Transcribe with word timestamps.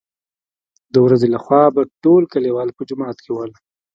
دورځې 0.95 1.27
له 1.33 1.39
خوا 1.45 1.63
به 1.75 1.81
ټول 2.03 2.23
کليوال 2.33 2.69
په 2.77 2.81
جومات 2.89 3.17
کې 3.23 3.31
ول. 3.33 3.51